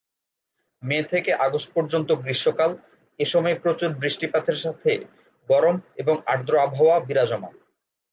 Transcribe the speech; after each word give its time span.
মে 0.83 0.97
থেকে 1.03 1.31
আগস্ট 1.37 1.69
পর্যন্ত 1.73 2.09
গ্রীষ্মকাল, 2.23 2.71
এসময় 3.19 3.55
প্রচুর 3.59 3.89
বৃষ্টিপাতের 3.93 4.57
সাথে 4.57 4.91
গরম 5.49 5.75
এবং 5.95 6.15
আর্দ্র 6.25 6.53
আবহাওয়া 6.59 6.97
বিরাজমান। 6.99 7.53